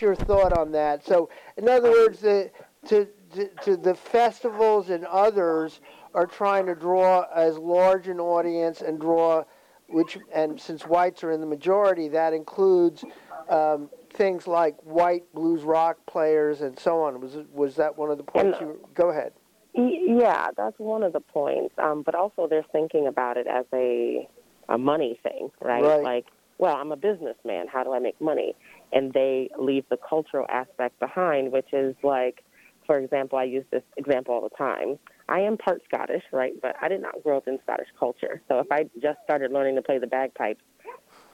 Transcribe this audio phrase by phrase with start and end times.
[0.00, 1.04] your thought on that.
[1.04, 2.50] So, in other words, the,
[2.86, 5.80] to, to, to the festivals and others
[6.14, 9.44] are trying to draw as large an audience and draw,
[9.88, 13.04] which and since whites are in the majority, that includes
[13.48, 17.20] um, things like white blues rock players and so on.
[17.20, 18.58] Was was that one of the points?
[18.60, 19.32] And- you go ahead.
[19.74, 21.72] Yeah, that's one of the points.
[21.78, 24.28] Um, but also, they're thinking about it as a
[24.68, 25.82] a money thing, right?
[25.82, 26.02] Right.
[26.02, 26.26] Like,
[26.58, 27.66] well, I'm a businessman.
[27.72, 28.54] How do I make money?
[28.92, 32.44] And they leave the cultural aspect behind, which is like,
[32.86, 34.98] for example, I use this example all the time.
[35.28, 36.54] I am part Scottish, right?
[36.60, 38.40] But I did not grow up in Scottish culture.
[38.48, 40.62] So if I just started learning to play the bagpipes,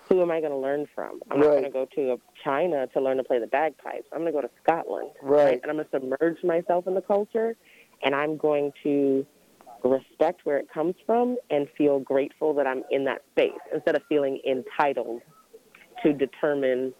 [0.08, 1.20] who am I going to learn from?
[1.30, 4.06] I'm not going to go to China to learn to play the bagpipes.
[4.12, 5.60] I'm going to go to Scotland, Right.
[5.62, 7.56] And I'm going to submerge myself in the culture,
[8.02, 9.24] and I'm going to
[9.84, 14.02] respect where it comes from and feel grateful that I'm in that space instead of
[14.08, 15.22] feeling entitled
[16.02, 16.94] to determine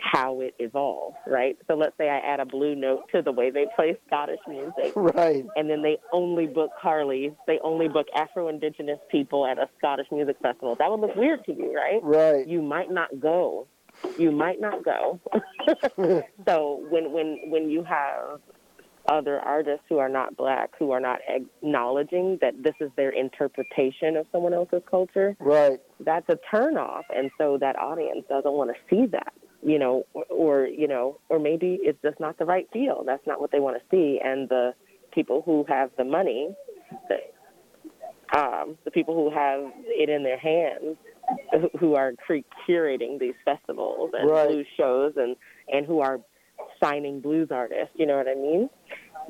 [0.00, 1.58] how it evolves, right?
[1.68, 4.92] So let's say I add a blue note to the way they play Scottish music
[4.96, 5.44] Right.
[5.56, 10.06] and then they only book Carly, they only book Afro Indigenous people at a Scottish
[10.10, 10.74] music festival.
[10.78, 12.00] That would look weird to you, right?
[12.02, 12.48] Right.
[12.48, 13.66] You might not go.
[14.18, 15.20] You might not go.
[16.48, 18.40] so when when when you have
[19.10, 24.16] other artists who are not black who are not acknowledging that this is their interpretation
[24.16, 25.80] of someone else's culture, Right.
[25.98, 30.24] that's a turnoff, and so that audience doesn't want to see that, you know, or,
[30.30, 33.02] or you know, or maybe it's just not the right feel.
[33.04, 34.74] That's not what they want to see, and the
[35.12, 36.54] people who have the money,
[37.08, 40.96] the, um, the people who have it in their hands,
[41.52, 42.12] who- who are
[42.68, 44.48] curating these festivals and Right.
[44.48, 45.34] blues shows, and
[45.72, 46.20] and who are
[46.82, 48.70] signing blues artists, you know what I mean?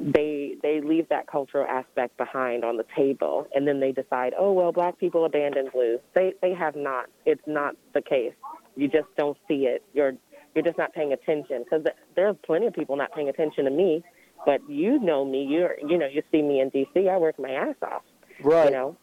[0.00, 4.52] They they leave that cultural aspect behind on the table, and then they decide, oh
[4.52, 6.00] well, black people abandoned blues.
[6.14, 7.06] They they have not.
[7.26, 8.32] It's not the case.
[8.76, 9.82] You just don't see it.
[9.92, 10.12] You're
[10.54, 11.84] you're just not paying attention because
[12.16, 14.02] there's plenty of people not paying attention to me.
[14.46, 15.44] But you know me.
[15.44, 17.08] You're you know you see me in D.C.
[17.08, 18.02] I work my ass off.
[18.42, 18.66] Right.
[18.66, 18.96] You know,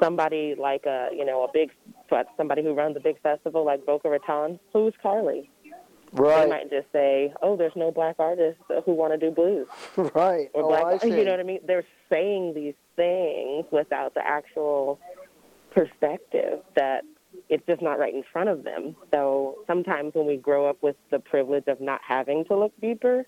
[0.00, 1.70] somebody like a you know a big
[2.36, 4.60] somebody who runs a big festival like Boca Raton.
[4.72, 5.50] Who's Carly?
[6.12, 6.48] They Right.
[6.48, 9.68] might just say, "Oh, there's no black artists who want to do blues."
[10.14, 10.50] Right.
[10.54, 11.16] Or Oh, black, I see.
[11.18, 11.60] you know what I mean?
[11.64, 14.98] They're saying these things without the actual
[15.70, 17.04] perspective that
[17.48, 18.96] it's just not right in front of them.
[19.14, 23.24] So sometimes when we grow up with the privilege of not having to look deeper,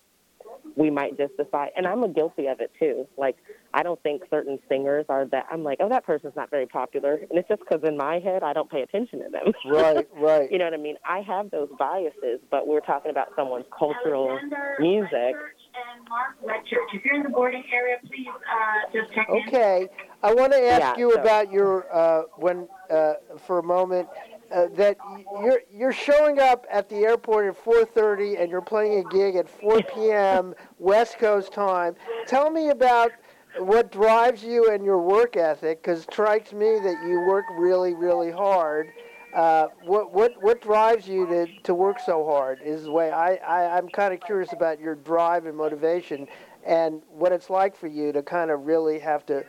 [0.75, 3.07] we might just decide, and I'm a guilty of it too.
[3.17, 3.37] Like,
[3.73, 7.15] I don't think certain singers are that, I'm like, oh, that person's not very popular.
[7.15, 9.53] And it's just because in my head, I don't pay attention to them.
[9.65, 10.07] Right.
[10.15, 10.51] Right.
[10.51, 10.95] you know what I mean?
[11.07, 15.11] I have those biases, but we're talking about someone's cultural Alexander music.
[15.11, 15.57] Church
[15.97, 16.89] and Mark Red Church.
[16.93, 19.47] If you're in the boarding area, please uh, just check in.
[19.47, 19.87] Okay,
[20.21, 23.13] I want to ask Yeah, you so- about your uh, when uh,
[23.47, 24.07] for a moment
[24.53, 24.97] uh, that
[25.41, 29.49] you're you're showing up at the airport at 4:30 and you're playing a gig at
[29.49, 30.53] 4 p.m.
[30.77, 31.95] West Coast time.
[32.27, 33.11] Tell me about
[33.57, 37.93] what drives you and your work ethic, because it strikes me that you work really,
[37.93, 38.91] really hard.
[39.33, 43.35] Uh, what what what drives you to, to work so hard is the way I,
[43.35, 46.27] I I'm kind of curious about your drive and motivation
[46.63, 49.43] and what it's like for you to kind of really have to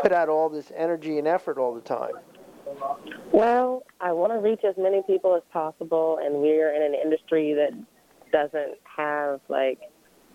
[0.00, 2.12] put out all this energy and effort all the time.
[3.32, 7.54] Well, I want to reach as many people as possible, and we're in an industry
[7.54, 7.72] that
[8.32, 9.78] doesn't have like,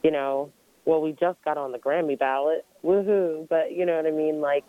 [0.03, 0.51] you know,
[0.85, 3.47] well, we just got on the Grammy ballot, woohoo!
[3.47, 4.63] But you know what I mean, like.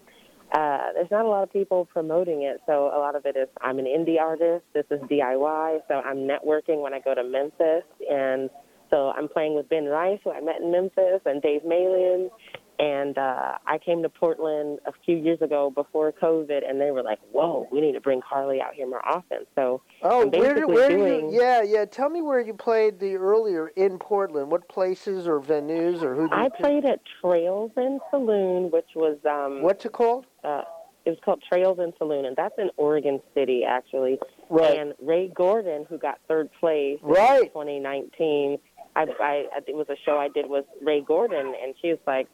[0.52, 3.46] Uh, there's not a lot of people promoting it, so a lot of it is
[3.60, 4.64] I'm an indie artist.
[4.74, 8.50] This is DIY, so I'm networking when I go to Memphis, and
[8.90, 12.30] so I'm playing with Ben Rice, who I met in Memphis, and Dave Malian,
[12.80, 17.02] and uh, I came to Portland a few years ago before COVID, and they were
[17.02, 20.64] like, "Whoa, we need to bring Carly out here more often." So Oh, where did
[20.64, 21.40] where do doing- you?
[21.42, 21.84] Yeah, yeah.
[21.84, 24.50] Tell me where you played the earlier in Portland.
[24.50, 26.22] What places or venues or who?
[26.28, 30.24] Did I played at Trails End Saloon, which was um, What's it called?
[30.42, 30.62] uh,
[31.04, 34.18] it was called Trails End Saloon, and that's in Oregon City actually.
[34.48, 34.78] Right.
[34.78, 37.18] And Rae Gordon, who got third place right.
[37.18, 37.52] in Right.
[37.52, 38.58] 2019,
[38.96, 42.26] I, I it was a show I did with Rae Gordon, and she was like,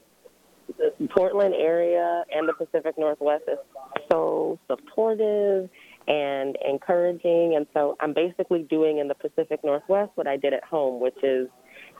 [0.79, 3.59] the Portland area and the Pacific Northwest is
[4.11, 5.69] so supportive
[6.09, 10.65] and encouraging, and so I'm basically doing in the Pacific Northwest what I did at
[10.65, 11.49] home, which is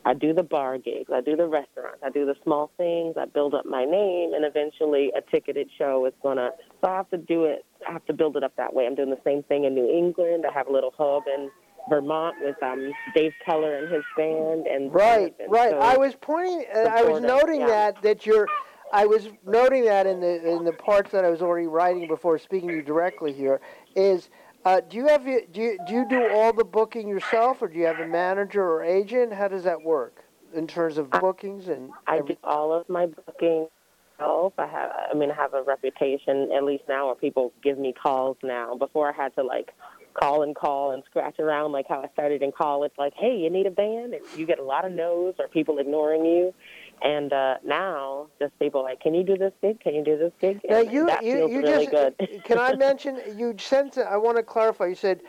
[0.05, 3.25] I do the bar gigs, I do the restaurants, I do the small things, I
[3.25, 6.51] build up my name, and eventually a ticketed show is gonna.
[6.81, 7.65] So I have to do it.
[7.89, 8.87] I have to build it up that way.
[8.87, 10.45] I'm doing the same thing in New England.
[10.49, 11.51] I have a little hub in
[11.89, 15.71] Vermont with um Dave Keller and his band, and Right, and right.
[15.71, 16.65] so- I was pointing.
[16.75, 17.67] Uh, I was noting yeah.
[17.67, 18.49] that that you're.
[18.93, 22.39] I was noting that in the in the parts that I was already writing before
[22.39, 23.61] speaking to you directly here
[23.95, 24.29] is
[24.65, 27.79] Uh, do you have do you do you do all the booking yourself, or do
[27.79, 29.33] you have a manager or agent?
[29.33, 30.25] How does that work
[30.55, 31.91] in terms of bookings and?
[32.09, 33.69] I do all of my booking
[34.19, 34.55] myself.
[34.59, 37.93] I have, I mean, I have a reputation at least now where people give me
[37.93, 38.75] calls now.
[38.75, 39.73] Before I had to like
[40.19, 42.93] call and call and scratch around like how I started in college.
[42.99, 44.15] Like, hey, you need a band?
[44.15, 46.55] And you get a lot of no's or people ignoring you.
[47.03, 49.81] And uh, now, just people like, can you do this gig?
[49.81, 50.61] Can you do this gig?
[50.69, 52.45] Now you that you feels you really just good.
[52.45, 54.87] can I mention you sent I want to clarify.
[54.87, 55.21] You said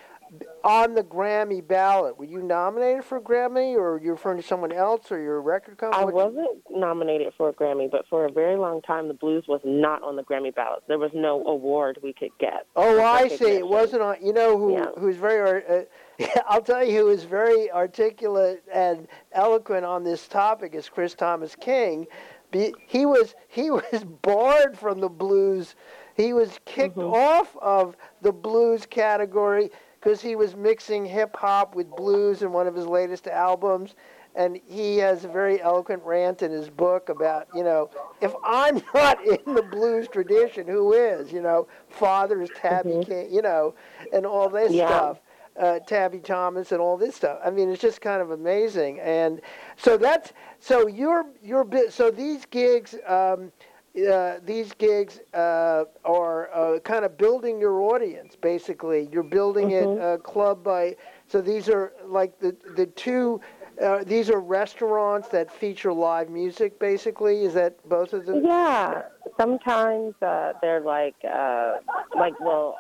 [0.64, 2.18] on the Grammy ballot.
[2.18, 5.78] Were you nominated for a Grammy, or you're referring to someone else, or your record
[5.78, 6.02] company?
[6.02, 9.62] I wasn't nominated for a Grammy, but for a very long time, the blues was
[9.64, 10.84] not on the Grammy ballot.
[10.88, 12.66] There was no award we could get.
[12.76, 13.46] Oh, I see.
[13.52, 14.18] It wasn't on.
[14.22, 14.88] You know who Yeah.
[14.98, 15.64] who's very.
[15.66, 15.84] Uh,
[16.48, 21.56] I'll tell you who is very articulate and eloquent on this topic is Chris Thomas
[21.56, 22.08] King.
[22.52, 25.76] Be, he was he was barred from the blues.
[26.16, 27.14] He was kicked Mhm.
[27.14, 32.68] off of the blues category because he was mixing hip hop with blues in one
[32.68, 33.96] of his latest albums.
[34.36, 37.90] And he has a very eloquent rant in his book about, you know,
[38.22, 41.32] if I'm not in the blues tradition, who is?
[41.32, 43.06] You know, Father's Tabby Mhm.
[43.06, 43.74] King, you know,
[44.14, 44.86] and all this Yeah.
[44.88, 45.22] stuff.
[45.60, 47.40] Uh, Tabby Thomas and all this stuff.
[47.44, 49.00] I mean, it's just kind of amazing.
[49.00, 49.42] And
[49.76, 51.66] so that's so your your.
[51.90, 53.52] So these gigs, um,
[53.96, 58.36] uh, these gigs uh, are uh, kind of building your audience.
[58.36, 59.98] Basically, you're building Mhm.
[59.98, 60.96] it uh, club by.
[61.28, 63.42] So these are like the the two.
[63.82, 66.80] Uh, these are restaurants that feature live music.
[66.80, 68.44] Basically, is that both of them?
[68.44, 69.04] Yeah,
[69.40, 71.78] sometimes uh, they're like, uh,
[72.16, 72.76] like well,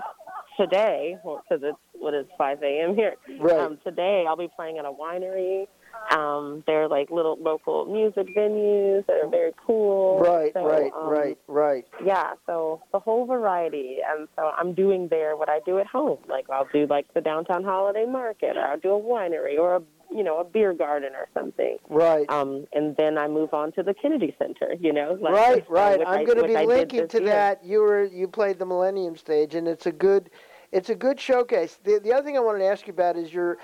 [0.59, 2.95] today because it's what is 5 a.m.
[2.95, 3.15] here.
[3.39, 3.59] Right.
[3.59, 5.68] Um, today I'll be playing at a winery.
[6.11, 10.19] Um, they're like little local music venues that are very cool.
[10.19, 10.53] right.
[10.53, 10.91] So, right.
[10.94, 11.38] um, right.
[11.47, 11.85] Right.
[12.03, 16.19] Yeah, so the whole variety, and so I'm doing there what I do at home.
[16.27, 19.81] Like I'll do like the downtown holiday market, or I'll do a winery, or a
[20.09, 21.77] you know a beer garden or something.
[21.89, 22.29] Right.
[22.29, 24.75] Um, and then I move on to the Kennedy Center.
[24.79, 26.01] You know, like, right, right.
[26.05, 27.27] I'm going to be linking to year.
[27.27, 27.65] that.
[27.65, 30.29] You were you played the Millennium Stage, and it's a good,
[30.71, 31.79] it's a good showcase.
[31.83, 33.57] The the other thing I wanted to ask you about is your,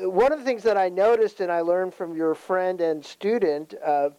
[0.00, 3.74] one of the things that I noticed and I learned from your friend and student.
[3.84, 4.10] Uh,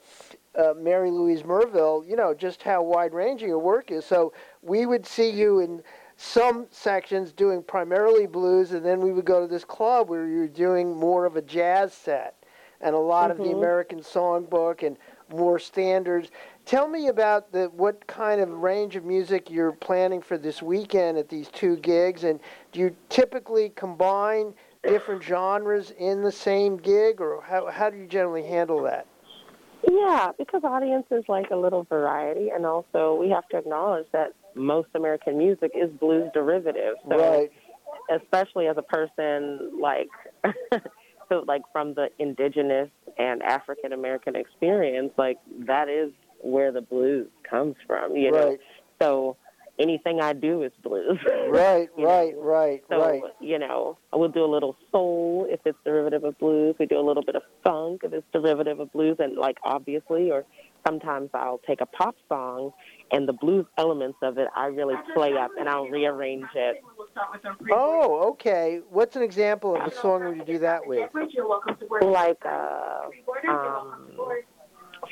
[0.58, 4.06] uh, Mary Louise Merville, you know, just how wide ranging your work is.
[4.06, 4.32] So
[4.62, 5.84] we would see you in
[6.16, 10.48] some sections doing primarily blues, and then we would go to this club where you're
[10.48, 12.36] doing more of a jazz set
[12.80, 13.56] and a lot of the Mhm.
[13.56, 14.98] American Songbook and
[15.30, 16.32] more standards.
[16.66, 21.18] Tell me about the what kind of range of music you're planning for this weekend
[21.18, 22.40] at these two gigs, and
[22.72, 24.54] do you typically combine
[24.88, 29.06] different genres in the same gig, or how how do you generally handle that?
[29.88, 34.90] Yeah, because audiences like a little variety, and also we have to acknowledge that most
[34.96, 36.96] American music is blues derivative.
[37.10, 37.52] So right,
[38.10, 40.10] especially as a person like
[41.30, 46.12] so like from the indigenous and African American experience, like that is
[46.42, 48.50] where the blues comes from, you know.
[48.50, 48.60] right,
[49.02, 49.38] So
[49.80, 51.20] anything I do is blues.
[51.50, 52.42] right, right, know.
[52.42, 53.22] right, So, right.
[53.40, 56.76] you know, I will do a little soul if it's derivative of blues.
[56.80, 60.32] We do a little bit of funk if it's derivative of blues, and like obviously,
[60.32, 60.46] or
[60.86, 62.72] sometimes I'll take a pop song
[63.12, 66.84] and the blues elements of it I really play up and I'll rearrange it.
[66.98, 68.82] We'll start with our pre- Oh, okay.
[68.90, 71.10] What's an example of a song where you do that with?
[71.32, 72.04] You're welcome to board.
[72.04, 74.44] Like, uh, Boarders, you're welcome to board.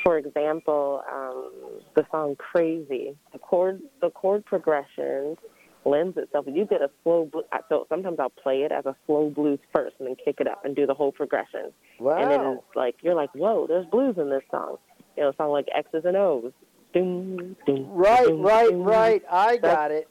[0.04, 1.52] For example, um,
[1.96, 5.38] the song "Crazy." The chord, the chord progression
[5.86, 6.46] lends itself.
[6.48, 7.26] You get a slow.
[7.26, 10.48] Blues, so sometimes I'll play it as a slow blues first, and then kick it
[10.48, 11.72] up and do the whole progression.
[12.00, 12.18] Wow!
[12.18, 14.78] And then it's like you're like, whoa, there's blues in this song.
[15.18, 16.52] You know, a song like X's and O's.
[16.94, 18.84] Doom, doom, Right, doom, right, doom.
[18.84, 19.24] right.
[19.32, 20.08] I got it.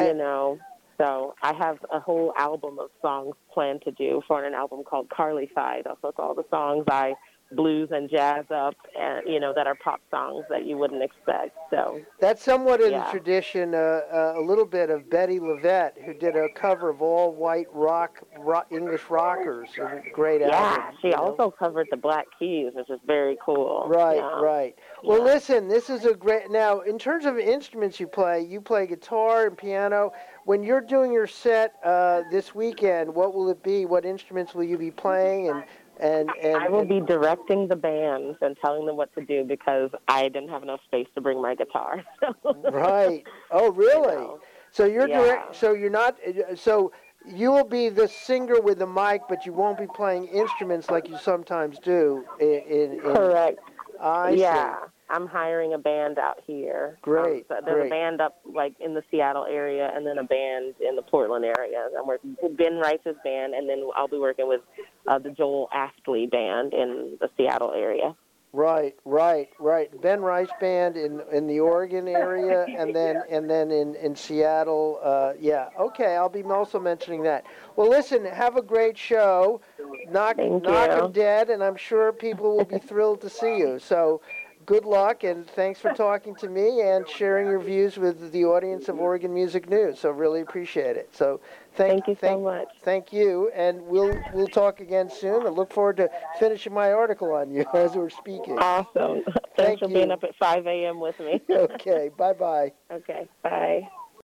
[0.00, 0.58] You know,
[0.98, 5.10] so I have a whole album of songs planned to do for an album called
[5.10, 5.84] Carly-fied.
[5.84, 7.14] So it's all the songs I
[7.52, 11.56] blues and jazz up, and you know, that are pop songs that you wouldn't expect.
[11.70, 16.14] So That's somewhat in the tradition, uh, uh, a little bit of Bettye LaVette, who
[16.14, 19.68] did a cover of all white rock, rock English rockers.
[20.12, 20.98] Great yeah, album.
[21.00, 21.22] she you know?
[21.22, 23.84] also covered the Black Keys, which is very cool.
[23.86, 24.40] Right, Yeah.
[24.40, 24.78] right.
[25.04, 25.24] Well, Yeah.
[25.24, 26.50] listen, this is a great.
[26.50, 30.12] Now, in terms of instruments you play, you play guitar and piano.
[30.44, 33.84] When you're doing your set uh, this weekend, what will it be?
[33.84, 35.48] What instruments will you be playing?
[35.48, 35.64] And
[36.00, 39.44] and and, I will and- be directing the bands and telling them what to do
[39.44, 42.04] because I didn't have enough space to bring my guitar.
[42.70, 43.24] right.
[43.50, 44.14] Oh, really?
[44.16, 44.40] know.
[44.70, 45.22] So you're Yeah.
[45.22, 45.56] direct.
[45.56, 46.18] So you're not.
[46.54, 46.92] So
[47.26, 51.08] you will be the singer with the mic, but you won't be playing instruments like
[51.08, 52.24] you sometimes do.
[52.40, 53.58] In, in, in Correct.
[54.00, 54.74] I yeah.
[54.74, 54.86] see.
[55.08, 56.98] I'm hiring a band out here.
[57.02, 57.86] Great, Um, so there's great.
[57.86, 61.44] a band up like in the Seattle area, and then a band in the Portland
[61.44, 61.88] area.
[61.98, 64.62] I'm working with Ben Rice's band, and then I'll be working with
[65.06, 68.16] uh, the Joel Astley band in the Seattle area.
[68.52, 69.90] Right, right, right.
[70.00, 74.98] Ben Rice Band in in the Oregon area, and then and then in in Seattle.
[75.02, 76.16] Uh, yeah, okay.
[76.16, 77.44] I'll be also mentioning that.
[77.76, 78.24] Well, listen.
[78.24, 79.60] Have a great show.
[80.08, 81.04] Knock Thank knock you.
[81.04, 83.78] 'em dead, and I'm sure people will be thrilled to see you.
[83.78, 84.20] So.
[84.66, 88.88] Good luck, and thanks for talking to me and sharing your views with the audience
[88.88, 90.00] of Oregon Music News.
[90.00, 91.14] So really appreciate it.
[91.14, 91.40] So
[91.74, 92.68] thank, Thank you so much.
[92.82, 95.46] Thank you, and we'll we'll talk again soon.
[95.46, 98.58] I look forward to finishing my article on you as we're speaking.
[98.58, 99.22] Awesome.
[99.56, 100.98] Thank Thanks for being up at 5 a.m.
[100.98, 101.40] with me.
[101.50, 102.72] Okay, bye bye.
[102.90, 103.88] Okay, bye.